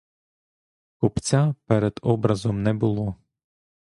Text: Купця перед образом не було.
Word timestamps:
Купця 0.97 1.55
перед 1.67 1.99
образом 2.01 2.63
не 2.63 2.73
було. 2.73 3.15